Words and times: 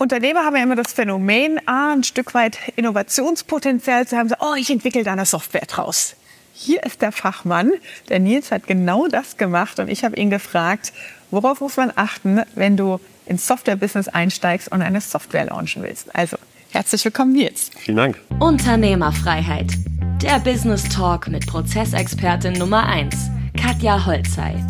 Unternehmer 0.00 0.46
haben 0.46 0.56
ja 0.56 0.62
immer 0.62 0.76
das 0.76 0.94
Phänomen, 0.94 1.60
ah, 1.66 1.92
ein 1.92 2.04
Stück 2.04 2.32
weit 2.32 2.56
Innovationspotenzial 2.76 4.08
zu 4.08 4.16
haben, 4.16 4.30
so, 4.30 4.34
oh, 4.40 4.54
ich 4.56 4.70
entwickle 4.70 5.04
da 5.04 5.12
eine 5.12 5.26
Software 5.26 5.66
draus. 5.66 6.16
Hier 6.54 6.82
ist 6.84 7.02
der 7.02 7.12
Fachmann. 7.12 7.70
Der 8.08 8.18
Nils 8.18 8.50
hat 8.50 8.66
genau 8.66 9.08
das 9.08 9.36
gemacht 9.36 9.78
und 9.78 9.88
ich 9.88 10.02
habe 10.02 10.16
ihn 10.16 10.30
gefragt, 10.30 10.94
worauf 11.30 11.60
muss 11.60 11.76
man 11.76 11.92
achten, 11.96 12.40
wenn 12.54 12.78
du 12.78 12.98
ins 13.26 13.46
Software-Business 13.46 14.08
einsteigst 14.08 14.72
und 14.72 14.80
eine 14.80 15.02
Software 15.02 15.44
launchen 15.44 15.82
willst. 15.82 16.16
Also, 16.16 16.38
herzlich 16.70 17.04
willkommen, 17.04 17.34
Nils. 17.34 17.70
Vielen 17.76 17.98
Dank. 17.98 18.18
Unternehmerfreiheit. 18.38 19.70
Der 20.22 20.38
Business 20.38 20.88
Talk 20.88 21.28
mit 21.28 21.46
Prozessexpertin 21.46 22.54
Nummer 22.54 22.86
1, 22.86 23.14
Katja 23.54 24.06
Holzei. 24.06 24.64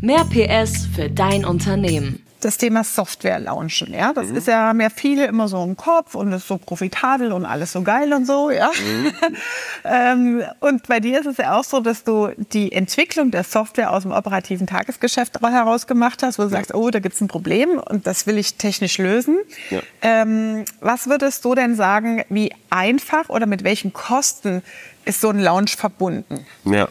Mehr 0.00 0.24
PS 0.24 0.86
für 0.96 1.10
dein 1.10 1.44
Unternehmen 1.44 2.24
das 2.40 2.58
Thema 2.58 2.84
Software 2.84 3.38
launchen. 3.38 3.92
Ja, 3.92 4.12
das 4.12 4.28
mhm. 4.28 4.36
ist 4.36 4.48
ja 4.48 4.72
mehr 4.72 4.90
viele 4.90 5.26
immer 5.26 5.48
so 5.48 5.62
im 5.62 5.76
Kopf 5.76 6.14
und 6.14 6.32
ist 6.32 6.48
so 6.48 6.58
profitabel 6.58 7.32
und 7.32 7.44
alles 7.44 7.72
so 7.72 7.82
geil 7.82 8.12
und 8.12 8.26
so. 8.26 8.50
Ja, 8.50 8.70
mhm. 8.70 9.12
ähm, 9.84 10.42
und 10.60 10.86
bei 10.88 11.00
dir 11.00 11.20
ist 11.20 11.26
es 11.26 11.36
ja 11.36 11.58
auch 11.58 11.64
so, 11.64 11.80
dass 11.80 12.04
du 12.04 12.30
die 12.52 12.72
Entwicklung 12.72 13.30
der 13.30 13.44
Software 13.44 13.92
aus 13.92 14.02
dem 14.02 14.12
operativen 14.12 14.66
Tagesgeschäft 14.66 15.40
heraus 15.40 15.86
gemacht 15.86 16.22
hast, 16.22 16.38
wo 16.38 16.42
du 16.42 16.48
ja. 16.48 16.56
sagst, 16.56 16.74
oh, 16.74 16.90
da 16.90 16.98
gibt 16.98 17.14
es 17.14 17.20
ein 17.20 17.28
Problem 17.28 17.78
und 17.78 18.06
das 18.06 18.26
will 18.26 18.38
ich 18.38 18.54
technisch 18.54 18.98
lösen. 18.98 19.38
Ja. 19.70 19.80
Ähm, 20.02 20.64
was 20.80 21.08
würdest 21.08 21.44
du 21.44 21.54
denn 21.54 21.74
sagen, 21.74 22.24
wie 22.28 22.52
einfach 22.70 23.28
oder 23.28 23.46
mit 23.46 23.64
welchen 23.64 23.92
Kosten 23.92 24.62
ist 25.04 25.20
so 25.20 25.30
ein 25.30 25.38
Launch 25.38 25.76
verbunden? 25.76 26.46
Ja. 26.64 26.88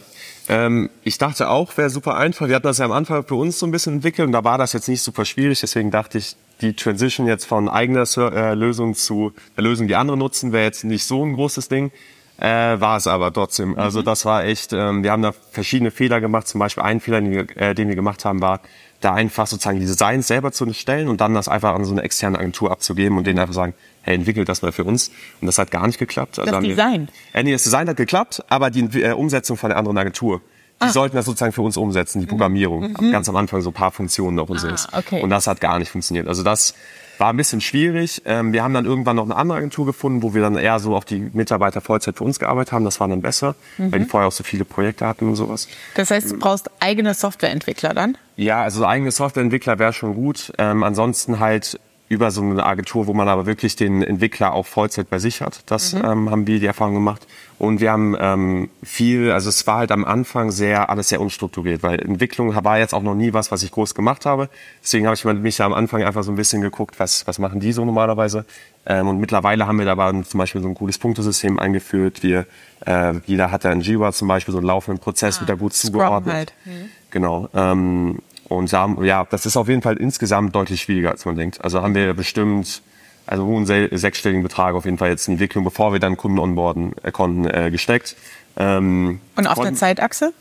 Ähm, 0.48 0.90
ich 1.04 1.20
dachte 1.20 1.50
auch, 1.50 1.78
wäre 1.78 1.90
super 1.90 2.16
einfach. 2.18 2.48
Wir 2.48 2.56
hatten 2.56 2.68
das 2.68 2.80
ja 2.80 2.86
am 2.86 2.92
Anfang 2.92 3.24
für 3.24 3.36
uns 3.36 3.60
so 3.60 3.68
ein 3.68 3.72
bisschen 3.72 3.96
entwickelt 3.96 4.26
und 4.26 4.32
da 4.32 4.44
war 4.44 4.58
das 4.58 4.74
jetzt 4.74 4.88
nicht 4.88 5.02
super 5.02 5.24
schwierig. 5.26 5.62
Deswegen 5.62 5.92
dachte 5.92 6.18
ich, 6.18 6.36
die 6.62 6.74
Transition 6.74 7.28
jetzt 7.28 7.46
von 7.46 7.70
eigener 7.70 8.06
äh, 8.18 8.54
Lösung 8.56 8.96
zu 8.96 9.32
der 9.56 9.64
Lösung, 9.64 9.88
die 9.88 9.96
andere 9.96 10.18
nutzen, 10.18 10.52
wäre 10.52 10.66
jetzt 10.66 10.84
nicht 10.84 11.06
so 11.06 11.24
ein 11.24 11.34
großes 11.34 11.70
Ding. 11.70 11.92
Äh, 12.40 12.80
war 12.80 12.98
es 12.98 13.08
aber 13.08 13.34
trotzdem. 13.34 13.78
Also 13.78 14.00
mhm. 14.00 14.06
das 14.06 14.26
war 14.26 14.46
echt, 14.46 14.72
ähm, 14.72 15.04
wir 15.04 15.12
haben 15.12 15.22
da 15.22 15.34
verschiedene 15.52 15.92
Fehler 15.92 16.22
gemacht. 16.22 16.48
Zum 16.48 16.60
Beispiel 16.60 16.84
ein 16.84 17.02
Fehler, 17.02 17.20
den 17.22 17.32
wir, 17.32 17.58
äh, 17.58 17.76
den 17.76 17.90
wir 17.90 17.96
gemacht 17.96 18.24
haben, 18.24 18.42
war, 18.42 18.62
da 19.02 19.14
einfach 19.14 19.48
sozusagen 19.48 19.80
die 19.80 19.86
Designs 19.86 20.28
selber 20.28 20.52
zu 20.52 20.72
stellen 20.74 21.08
und 21.08 21.22
dann 21.22 21.34
das 21.34 21.48
einfach 21.48 21.74
an 21.74 21.86
so 21.86 21.92
eine 21.92 22.02
externe 22.02 22.38
Agentur 22.38 22.72
abzugeben 22.72 23.18
und 23.18 23.28
denen 23.28 23.40
einfach 23.40 23.54
sagen, 23.54 23.74
hey, 24.02 24.16
entwickelt 24.16 24.48
das 24.48 24.62
mal 24.62 24.72
für 24.72 24.84
uns. 24.84 25.10
Und 25.42 25.48
das 25.48 25.58
hat 25.58 25.72
gar 25.72 25.86
nicht 25.86 26.00
geklappt. 26.00 26.40
Also 26.40 26.52
das 26.52 26.64
Design? 26.64 27.10
Wir, 27.32 27.40
äh, 27.40 27.44
nee, 27.44 27.52
das 27.52 27.64
Design 27.64 27.90
hat 27.90 27.98
geklappt, 27.98 28.44
aber 28.50 28.70
die 28.70 29.02
äh, 29.02 29.12
Umsetzung 29.12 29.58
von 29.58 29.70
der 29.70 29.78
anderen 29.78 29.98
Agentur, 29.98 30.42
die 30.82 30.86
ah. 30.86 30.92
sollten 30.92 31.16
das 31.16 31.26
sozusagen 31.26 31.52
für 31.52 31.62
uns 31.62 31.78
umsetzen, 31.78 32.20
die 32.20 32.26
mhm. 32.26 32.30
Programmierung. 32.30 32.96
Mhm. 33.00 33.12
Ganz 33.12 33.28
am 33.28 33.36
Anfang 33.36 33.62
so 33.62 33.70
ein 33.70 33.74
paar 33.74 33.92
Funktionen 33.92 34.36
noch 34.36 34.50
und 34.50 34.60
so. 34.60 34.68
Ah, 34.68 35.00
okay. 35.00 35.22
Und 35.22 35.30
das 35.30 35.48
hat 35.48 35.60
gar 35.60 35.78
nicht 35.80 35.92
funktioniert. 35.92 36.28
Also 36.28 36.44
das 36.44 36.74
war 37.20 37.34
ein 37.34 37.38
bisschen 37.38 37.60
schwierig. 37.60 38.22
Ähm, 38.26 38.54
wir 38.54 38.64
haben 38.64 38.74
dann 38.74 38.86
irgendwann 38.86 39.18
noch 39.18 39.26
eine 39.26 39.36
andere 39.36 39.58
Agentur 39.58 39.86
gefunden, 39.86 40.24
wo 40.24 40.34
wir 40.34 40.42
dann 40.42 40.56
eher 40.56 40.80
so 40.80 40.96
auf 40.96 41.04
die 41.04 41.30
Mitarbeiter 41.34 41.82
Vollzeit 41.82 42.16
für 42.16 42.24
uns 42.24 42.40
gearbeitet 42.40 42.72
haben. 42.72 42.86
Das 42.86 43.00
war 43.00 43.08
dann 43.08 43.22
besser, 43.22 43.56
mhm. 43.78 43.92
weil 43.92 44.00
die 44.00 44.06
vorher 44.06 44.28
auch 44.28 44.34
so 44.34 44.44
viele 44.44 44.64
Projekte 44.64 45.06
hatten 45.06 45.28
und 45.28 45.36
sowas. 45.36 45.68
Das 45.96 46.12
heißt, 46.12 46.32
du 46.32 46.40
brauchst 46.40 46.72
eigene 46.80 47.14
Softwareentwickler 47.14 47.94
dann? 47.94 48.18
Ja, 48.38 48.62
also 48.62 48.86
eigene 48.86 49.12
Softwareentwickler 49.12 49.80
wäre 49.80 49.92
schon 49.92 50.16
gut. 50.16 50.54
Ähm, 50.58 50.84
ansonsten 50.84 51.40
halt 51.40 51.78
über 52.10 52.32
so 52.32 52.42
eine 52.42 52.66
Agentur, 52.66 53.06
wo 53.06 53.14
man 53.14 53.28
aber 53.28 53.46
wirklich 53.46 53.76
den 53.76 54.02
Entwickler 54.02 54.54
auch 54.54 54.66
Vollzeit 54.66 55.12
bei 55.12 55.20
sich 55.20 55.42
hat. 55.42 55.62
Das 55.68 55.94
mhm. 55.94 56.02
ähm, 56.04 56.32
haben 56.32 56.48
wir 56.48 56.60
die 56.60 56.66
Erfahrung 56.66 56.96
gemacht. 56.96 57.28
Und 57.60 57.82
wir 57.82 57.92
haben 57.92 58.16
ähm, 58.20 58.70
viel, 58.82 59.32
also 59.32 59.50
es 59.50 59.68
war 59.68 59.78
halt 59.78 59.92
am 59.92 60.06
Anfang 60.06 60.50
sehr, 60.50 60.90
alles 60.90 61.10
sehr 61.10 61.22
unstrukturiert, 61.22 61.84
weil 61.84 62.00
Entwicklung 62.00 62.56
war 62.64 62.80
jetzt 62.80 62.94
auch 62.94 63.04
noch 63.04 63.14
nie 63.14 63.34
was, 63.34 63.52
was 63.52 63.62
ich 63.62 63.72
groß 63.72 63.94
gemacht 63.94 64.26
habe. 64.26 64.50
Deswegen 64.82 65.06
habe 65.06 65.14
ich 65.14 65.24
mich 65.24 65.60
ja 65.60 65.68
am 65.68 65.74
Anfang 65.74 66.02
einfach 66.02 66.24
so 66.24 66.32
ein 66.32 66.36
bisschen 66.36 66.62
geguckt, 66.62 67.00
was, 67.00 67.28
was 67.28 67.38
machen 67.38 67.60
die 67.60 67.74
so 67.74 67.86
normalerweise. 67.86 68.46
Ähm, 68.88 69.08
und 69.08 69.20
mittlerweile 69.20 69.68
haben 69.68 69.78
wir 69.78 69.86
da 69.86 69.92
aber 69.92 70.24
zum 70.24 70.38
Beispiel 70.40 70.62
so 70.64 70.68
ein 70.68 70.74
cooles 70.74 70.98
Punktesystem 70.98 71.60
eingeführt. 71.60 72.24
Wir, 72.24 72.48
äh, 72.88 73.14
jeder 73.28 73.52
hat 73.52 73.66
da 73.66 73.72
in 73.72 73.82
Jira 73.82 74.14
zum 74.14 74.28
Beispiel 74.28 74.52
so 74.52 74.58
einen 74.58 74.68
laufenden 74.68 75.00
Prozess, 75.00 75.38
ah, 75.38 75.42
wird 75.42 75.50
da 75.50 75.56
gut 75.56 75.74
zugeordnet. 75.74 76.34
Halt. 76.34 76.54
Mhm. 76.66 76.90
Genau. 77.12 77.50
Ähm, 77.54 78.20
und 78.50 78.72
ja, 78.72 79.26
das 79.30 79.46
ist 79.46 79.56
auf 79.56 79.70
jeden 79.70 79.82
Fall 79.82 79.98
insgesamt 79.98 80.56
deutlich 80.56 80.82
schwieriger, 80.82 81.12
als 81.12 81.24
man 81.26 81.36
denkt. 81.36 81.64
Also 81.64 81.82
haben 81.82 81.96
wir 81.96 82.14
bestimmt 82.14 82.82
also 83.30 83.46
hohen 83.46 83.66
sechsstelligen 83.66 84.42
Betrag 84.42 84.74
auf 84.74 84.86
jeden 84.86 84.98
Fall 84.98 85.10
jetzt 85.10 85.28
in 85.28 85.36
Entwicklung, 85.36 85.64
bevor 85.64 85.94
wir 85.94 86.00
dann 86.00 86.18
Kunden 86.18 86.40
onboarden 86.40 86.94
äh, 87.04 87.12
konnten, 87.12 87.46
äh, 87.46 87.70
gesteckt. 87.70 88.16
Ähm, 88.58 89.22
Und 89.36 89.48
auf 89.48 89.60
der 89.60 89.76
Zeitachse? 89.76 90.34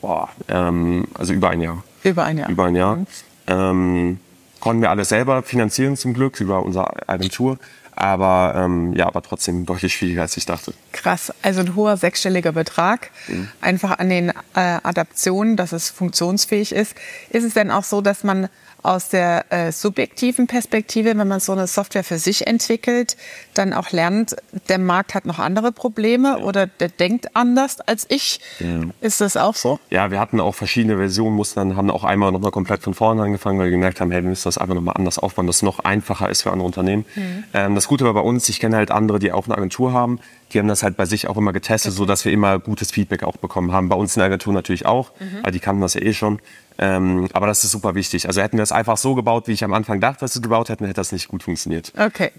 Boah, 0.00 0.28
ähm, 0.48 1.06
also 1.14 1.32
über 1.32 1.50
ein 1.50 1.60
Jahr. 1.60 1.84
Über 2.02 2.24
ein 2.24 2.38
Jahr. 2.38 2.50
Über 2.50 2.64
ein 2.64 2.74
Jahr. 2.74 2.96
Mhm. 2.96 3.06
Ähm, 3.46 4.20
konnten 4.58 4.82
wir 4.82 4.90
alles 4.90 5.10
selber 5.10 5.42
finanzieren 5.44 5.96
zum 5.96 6.14
Glück 6.14 6.40
über 6.40 6.64
unsere 6.64 7.08
Agentur. 7.08 7.58
Aber 8.00 8.54
ähm, 8.56 8.94
ja, 8.94 9.06
aber 9.06 9.20
trotzdem 9.20 9.66
deutlich 9.66 9.92
schwieriger, 9.92 10.22
als 10.22 10.34
ich 10.38 10.46
dachte. 10.46 10.72
Krass, 10.92 11.34
also 11.42 11.60
ein 11.60 11.76
hoher 11.76 11.98
sechsstelliger 11.98 12.52
Betrag. 12.52 13.10
Mhm. 13.28 13.48
Einfach 13.60 13.98
an 13.98 14.08
den 14.08 14.30
äh, 14.30 14.32
Adaptionen, 14.54 15.58
dass 15.58 15.72
es 15.72 15.90
funktionsfähig 15.90 16.72
ist. 16.72 16.94
Ist 17.28 17.44
es 17.44 17.52
denn 17.52 17.70
auch 17.70 17.84
so, 17.84 18.00
dass 18.00 18.24
man 18.24 18.48
aus 18.82 19.08
der 19.08 19.52
äh, 19.52 19.72
subjektiven 19.72 20.46
Perspektive, 20.46 21.16
wenn 21.16 21.28
man 21.28 21.40
so 21.40 21.52
eine 21.52 21.66
Software 21.66 22.04
für 22.04 22.18
sich 22.18 22.46
entwickelt, 22.46 23.16
dann 23.54 23.72
auch 23.72 23.90
lernt, 23.90 24.36
der 24.68 24.78
Markt 24.78 25.14
hat 25.14 25.26
noch 25.26 25.38
andere 25.38 25.72
Probleme 25.72 26.38
ja. 26.38 26.44
oder 26.44 26.66
der 26.66 26.88
denkt 26.88 27.36
anders 27.36 27.80
als 27.80 28.06
ich. 28.08 28.40
Ja. 28.58 28.82
Ist 29.00 29.20
das 29.20 29.36
auch 29.36 29.54
so? 29.54 29.78
Ja, 29.90 30.10
wir 30.10 30.18
hatten 30.18 30.40
auch 30.40 30.54
verschiedene 30.54 30.96
Versionen, 30.96 31.36
mussten 31.36 31.60
dann, 31.60 31.76
haben 31.76 31.90
auch 31.90 32.04
einmal 32.04 32.32
nochmal 32.32 32.50
komplett 32.50 32.82
von 32.82 32.94
vorne 32.94 33.22
angefangen, 33.22 33.58
weil 33.58 33.66
wir 33.66 33.72
gemerkt 33.72 34.00
haben, 34.00 34.10
hey, 34.10 34.22
wir 34.22 34.30
müssen 34.30 34.44
das 34.44 34.58
einfach 34.58 34.74
nochmal 34.74 34.96
anders 34.96 35.18
aufbauen, 35.18 35.46
dass 35.46 35.56
es 35.56 35.62
noch 35.62 35.80
einfacher 35.80 36.28
ist 36.28 36.42
für 36.42 36.50
andere 36.50 36.66
Unternehmen. 36.66 37.04
Mhm. 37.14 37.44
Ähm, 37.52 37.74
das 37.74 37.86
Gute 37.90 38.04
war 38.04 38.14
bei 38.14 38.20
uns, 38.20 38.48
ich 38.48 38.60
kenne 38.60 38.76
halt 38.76 38.92
andere, 38.92 39.18
die 39.18 39.32
auch 39.32 39.46
eine 39.46 39.56
Agentur 39.56 39.92
haben, 39.92 40.20
die 40.52 40.60
haben 40.60 40.68
das 40.68 40.84
halt 40.84 40.96
bei 40.96 41.06
sich 41.06 41.26
auch 41.26 41.36
immer 41.36 41.52
getestet, 41.52 41.90
okay. 41.90 41.98
so 41.98 42.06
dass 42.06 42.24
wir 42.24 42.30
immer 42.30 42.60
gutes 42.60 42.92
Feedback 42.92 43.24
auch 43.24 43.36
bekommen 43.36 43.72
haben. 43.72 43.88
Bei 43.88 43.96
uns 43.96 44.14
in 44.14 44.20
der 44.20 44.26
Agentur 44.26 44.52
natürlich 44.52 44.86
auch, 44.86 45.10
mhm. 45.18 45.40
weil 45.42 45.50
die 45.50 45.58
kannten 45.58 45.82
das 45.82 45.94
ja 45.94 46.02
eh 46.02 46.12
schon. 46.12 46.38
Ähm, 46.82 47.28
aber 47.34 47.46
das 47.46 47.62
ist 47.62 47.72
super 47.72 47.94
wichtig. 47.94 48.26
Also 48.26 48.40
hätten 48.40 48.56
wir 48.56 48.62
es 48.62 48.72
einfach 48.72 48.96
so 48.96 49.14
gebaut, 49.14 49.48
wie 49.48 49.52
ich 49.52 49.62
am 49.62 49.74
Anfang 49.74 50.00
dachte, 50.00 50.20
dass 50.20 50.34
wir 50.34 50.38
es 50.38 50.42
gebaut 50.42 50.70
hätten, 50.70 50.86
hätte 50.86 50.96
das 50.96 51.12
nicht 51.12 51.28
gut 51.28 51.42
funktioniert. 51.42 51.92
Okay. 51.98 52.32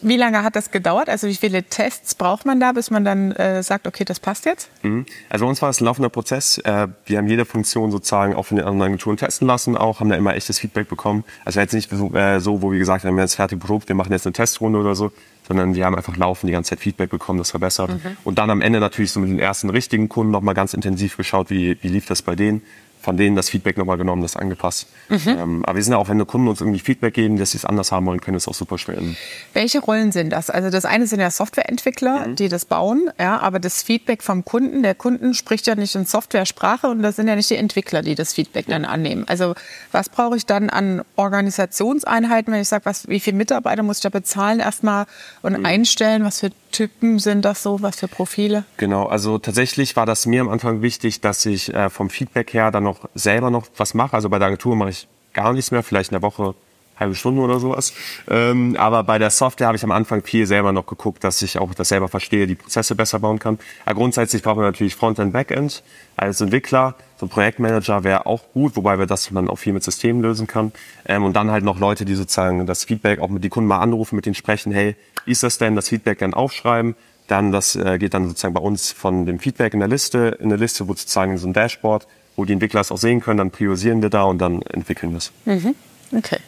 Wie 0.00 0.16
lange 0.16 0.44
hat 0.44 0.54
das 0.54 0.70
gedauert? 0.70 1.08
Also 1.08 1.26
wie 1.26 1.34
viele 1.34 1.64
Tests 1.64 2.14
braucht 2.14 2.46
man 2.46 2.60
da, 2.60 2.70
bis 2.70 2.92
man 2.92 3.04
dann 3.04 3.32
äh, 3.32 3.64
sagt, 3.64 3.88
okay, 3.88 4.04
das 4.04 4.20
passt 4.20 4.44
jetzt? 4.44 4.70
Mhm. 4.82 5.06
Also 5.28 5.44
bei 5.44 5.48
uns 5.48 5.60
war 5.60 5.68
das 5.68 5.80
ein 5.80 5.86
laufender 5.86 6.08
Prozess. 6.08 6.58
Äh, 6.58 6.86
wir 7.04 7.18
haben 7.18 7.26
jede 7.26 7.44
Funktion 7.44 7.90
sozusagen 7.90 8.34
auch 8.34 8.46
von 8.46 8.58
den 8.58 8.66
anderen 8.66 8.92
Agenturen 8.92 9.16
testen 9.16 9.48
lassen, 9.48 9.76
auch 9.76 9.98
haben 9.98 10.08
da 10.08 10.14
immer 10.14 10.36
echtes 10.36 10.60
Feedback 10.60 10.88
bekommen. 10.88 11.24
Also 11.44 11.58
jetzt 11.58 11.74
nicht 11.74 11.90
so, 11.90 12.14
äh, 12.14 12.38
so 12.38 12.62
wo 12.62 12.70
wir 12.70 12.78
gesagt 12.78 13.04
haben, 13.04 13.16
wir 13.16 13.22
haben 13.22 13.26
jetzt 13.26 13.34
fertig 13.34 13.58
probt, 13.58 13.88
wir 13.88 13.96
machen 13.96 14.12
jetzt 14.12 14.24
eine 14.24 14.34
Testrunde 14.34 14.78
oder 14.78 14.94
so, 14.94 15.10
sondern 15.48 15.74
wir 15.74 15.84
haben 15.84 15.96
einfach 15.96 16.16
laufend 16.16 16.48
die 16.48 16.52
ganze 16.52 16.70
Zeit 16.70 16.78
Feedback 16.78 17.10
bekommen, 17.10 17.40
das 17.40 17.50
verbessert. 17.50 17.90
Mhm. 17.90 18.16
Und 18.22 18.38
dann 18.38 18.50
am 18.50 18.60
Ende 18.60 18.78
natürlich 18.78 19.10
so 19.10 19.18
mit 19.18 19.30
den 19.30 19.40
ersten 19.40 19.68
richtigen 19.68 20.08
Kunden 20.08 20.30
nochmal 20.30 20.54
ganz 20.54 20.74
intensiv 20.74 21.16
geschaut, 21.16 21.50
wie, 21.50 21.76
wie 21.82 21.88
lief 21.88 22.06
das 22.06 22.22
bei 22.22 22.36
denen 22.36 22.62
von 23.00 23.16
denen 23.16 23.36
das 23.36 23.48
Feedback 23.48 23.78
nochmal 23.78 23.96
genommen, 23.96 24.22
das 24.22 24.36
angepasst. 24.36 24.86
Mhm. 25.08 25.18
Ähm, 25.26 25.64
aber 25.64 25.76
wir 25.76 25.82
sind 25.82 25.92
ja 25.92 25.98
auch, 25.98 26.08
wenn 26.08 26.18
die 26.18 26.24
Kunden 26.24 26.48
uns 26.48 26.60
irgendwie 26.60 26.80
Feedback 26.80 27.14
geben, 27.14 27.38
dass 27.38 27.52
sie 27.52 27.58
es 27.58 27.64
anders 27.64 27.92
haben 27.92 28.06
wollen, 28.06 28.20
können 28.20 28.36
es 28.36 28.46
auch 28.46 28.54
super 28.54 28.78
stellen. 28.78 29.16
Welche 29.54 29.80
Rollen 29.80 30.12
sind 30.12 30.30
das? 30.30 30.50
Also 30.50 30.70
das 30.70 30.84
eine 30.84 31.06
sind 31.06 31.20
ja 31.20 31.30
Softwareentwickler, 31.30 32.28
mhm. 32.28 32.36
die 32.36 32.48
das 32.48 32.64
bauen, 32.64 33.10
ja, 33.18 33.38
aber 33.38 33.58
das 33.58 33.82
Feedback 33.82 34.22
vom 34.22 34.44
Kunden, 34.44 34.82
der 34.82 34.94
Kunden 34.94 35.34
spricht 35.34 35.66
ja 35.66 35.74
nicht 35.74 35.94
in 35.94 36.04
Software-Sprache 36.04 36.88
und 36.88 37.02
das 37.02 37.16
sind 37.16 37.28
ja 37.28 37.36
nicht 37.36 37.50
die 37.50 37.56
Entwickler, 37.56 38.02
die 38.02 38.14
das 38.14 38.34
Feedback 38.34 38.68
ja. 38.68 38.74
dann 38.74 38.84
annehmen. 38.84 39.24
Also 39.28 39.54
was 39.92 40.08
brauche 40.08 40.36
ich 40.36 40.46
dann 40.46 40.70
an 40.70 41.02
Organisationseinheiten, 41.16 42.52
wenn 42.52 42.60
ich 42.60 42.68
sage, 42.68 42.84
was, 42.84 43.08
wie 43.08 43.20
viele 43.20 43.36
Mitarbeiter 43.36 43.82
muss 43.82 43.98
ich 43.98 44.02
da 44.02 44.08
bezahlen 44.10 44.60
erstmal 44.60 45.06
und 45.42 45.58
mhm. 45.58 45.64
einstellen, 45.66 46.24
was 46.24 46.40
für 46.40 46.50
Typen 46.70 47.18
sind 47.18 47.44
das 47.44 47.62
so, 47.62 47.82
was 47.82 47.96
für 47.96 48.08
Profile? 48.08 48.64
Genau, 48.76 49.06
also 49.06 49.38
tatsächlich 49.38 49.96
war 49.96 50.06
das 50.06 50.26
mir 50.26 50.40
am 50.40 50.48
Anfang 50.48 50.82
wichtig, 50.82 51.20
dass 51.20 51.44
ich 51.46 51.72
äh, 51.74 51.90
vom 51.90 52.10
Feedback 52.10 52.52
her 52.52 52.70
dann 52.70 52.84
noch 52.84 52.89
selber 53.14 53.50
noch 53.50 53.66
was 53.76 53.94
mache. 53.94 54.14
Also 54.14 54.28
bei 54.28 54.38
der 54.38 54.48
Agentur 54.48 54.76
mache 54.76 54.90
ich 54.90 55.08
gar 55.32 55.52
nichts 55.52 55.70
mehr, 55.70 55.82
vielleicht 55.82 56.10
in 56.10 56.14
der 56.14 56.22
Woche 56.22 56.54
halbe 57.00 57.14
Stunde 57.14 57.40
oder 57.40 57.58
sowas. 57.58 57.92
Ähm, 58.28 58.76
aber 58.78 59.02
bei 59.02 59.18
der 59.18 59.30
Software 59.30 59.68
habe 59.68 59.76
ich 59.76 59.82
am 59.82 59.90
Anfang 59.90 60.22
viel 60.22 60.46
selber 60.46 60.70
noch 60.72 60.86
geguckt, 60.86 61.24
dass 61.24 61.40
ich 61.42 61.58
auch 61.58 61.74
das 61.74 61.88
selber 61.88 62.08
verstehe, 62.08 62.46
die 62.46 62.54
Prozesse 62.54 62.94
besser 62.94 63.18
bauen 63.18 63.38
kann. 63.38 63.58
Aber 63.86 63.94
grundsätzlich 63.96 64.42
brauchen 64.42 64.58
wir 64.58 64.66
natürlich 64.66 64.94
Frontend, 64.94 65.32
Backend. 65.32 65.82
Als 66.16 66.40
Entwickler, 66.40 66.94
so 67.16 67.26
ein 67.26 67.30
Projektmanager 67.30 68.04
wäre 68.04 68.26
auch 68.26 68.42
gut, 68.52 68.76
wobei 68.76 68.98
wir 68.98 69.06
das 69.06 69.30
dann 69.32 69.48
auch 69.48 69.56
viel 69.56 69.72
mit 69.72 69.82
Systemen 69.82 70.20
lösen 70.20 70.46
kann. 70.46 70.72
Ähm, 71.06 71.24
und 71.24 71.34
dann 71.34 71.50
halt 71.50 71.64
noch 71.64 71.80
Leute, 71.80 72.04
die 72.04 72.14
sozusagen 72.14 72.66
das 72.66 72.84
Feedback 72.84 73.20
auch 73.20 73.28
mit 73.28 73.42
die 73.42 73.48
Kunden 73.48 73.68
mal 73.68 73.78
anrufen, 73.78 74.16
mit 74.16 74.26
denen 74.26 74.34
sprechen, 74.34 74.72
hey, 74.72 74.94
ist 75.24 75.42
das 75.42 75.58
denn, 75.58 75.76
das 75.76 75.88
Feedback 75.88 76.18
dann 76.18 76.34
aufschreiben. 76.34 76.94
Dann, 77.28 77.52
das 77.52 77.76
äh, 77.76 77.98
geht 77.98 78.12
dann 78.12 78.28
sozusagen 78.28 78.54
bei 78.54 78.60
uns 78.60 78.90
von 78.90 79.24
dem 79.24 79.38
Feedback 79.38 79.72
in 79.72 79.78
der 79.80 79.88
Liste, 79.88 80.36
in 80.40 80.48
der 80.48 80.58
Liste, 80.58 80.88
wo 80.88 80.92
sozusagen 80.94 81.38
so 81.38 81.46
ein 81.46 81.52
Dashboard, 81.52 82.06
wo 82.40 82.46
die 82.46 82.54
Entwickler 82.54 82.80
es 82.80 82.90
auch 82.90 82.96
sehen 82.96 83.20
können, 83.20 83.36
dann 83.36 83.50
priorisieren 83.50 84.00
wir 84.00 84.08
da 84.08 84.22
und 84.22 84.38
dann 84.38 84.62
entwickeln 84.62 85.12
wir 85.12 85.18
es. 85.18 85.30
Mhm. 85.44 85.74
Okay. 86.16 86.38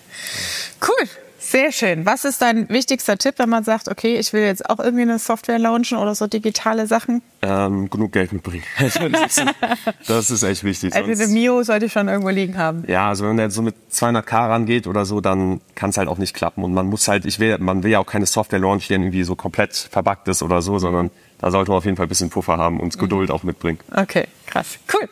Cool. 0.80 1.06
Sehr 1.52 1.70
schön. 1.70 2.06
Was 2.06 2.24
ist 2.24 2.40
dein 2.40 2.66
wichtigster 2.70 3.18
Tipp, 3.18 3.34
wenn 3.36 3.50
man 3.50 3.62
sagt, 3.62 3.90
okay, 3.90 4.16
ich 4.16 4.32
will 4.32 4.40
jetzt 4.40 4.70
auch 4.70 4.78
irgendwie 4.78 5.02
eine 5.02 5.18
Software 5.18 5.58
launchen 5.58 5.98
oder 5.98 6.14
so 6.14 6.26
digitale 6.26 6.86
Sachen? 6.86 7.20
Ähm, 7.42 7.90
genug 7.90 8.12
Geld 8.12 8.32
mitbringen. 8.32 8.62
das 10.06 10.30
ist 10.30 10.42
echt 10.44 10.64
wichtig. 10.64 10.94
Also 10.94 11.10
eine 11.10 11.26
Mio 11.26 11.62
sollte 11.62 11.84
ich 11.84 11.92
schon 11.92 12.08
irgendwo 12.08 12.30
liegen 12.30 12.56
haben. 12.56 12.84
Ja, 12.88 13.10
also 13.10 13.24
wenn 13.24 13.36
man 13.36 13.44
jetzt 13.44 13.54
so 13.54 13.60
mit 13.60 13.74
200k 13.92 14.48
rangeht 14.48 14.86
oder 14.86 15.04
so, 15.04 15.20
dann 15.20 15.60
kann 15.74 15.90
es 15.90 15.98
halt 15.98 16.08
auch 16.08 16.16
nicht 16.16 16.32
klappen. 16.32 16.64
Und 16.64 16.72
man 16.72 16.86
muss 16.86 17.06
halt, 17.06 17.26
ich 17.26 17.38
will, 17.38 17.58
man 17.58 17.82
will 17.82 17.90
ja 17.90 17.98
auch 17.98 18.06
keine 18.06 18.24
Software 18.24 18.58
launchen, 18.58 18.88
die 18.88 18.94
irgendwie 18.94 19.22
so 19.22 19.36
komplett 19.36 19.76
verbuggt 19.76 20.28
ist 20.28 20.42
oder 20.42 20.62
so, 20.62 20.78
sondern 20.78 21.10
da 21.36 21.50
sollte 21.50 21.70
man 21.70 21.76
auf 21.76 21.84
jeden 21.84 21.98
Fall 21.98 22.06
ein 22.06 22.08
bisschen 22.08 22.30
Puffer 22.30 22.56
haben 22.56 22.80
und 22.80 22.98
Geduld 22.98 23.30
auch 23.30 23.42
mitbringen. 23.42 23.78
Okay, 23.94 24.26
krass. 24.46 24.78
Cool. 24.90 25.06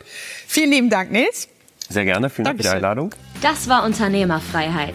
Vielen 0.46 0.70
lieben 0.70 0.88
Dank, 0.88 1.12
Nils. 1.12 1.50
Sehr 1.90 2.06
gerne. 2.06 2.30
Vielen 2.30 2.46
Dank 2.46 2.56
für 2.56 2.62
die 2.62 2.68
Einladung. 2.70 3.10
Das 3.42 3.68
war 3.68 3.84
Unternehmerfreiheit. 3.84 4.94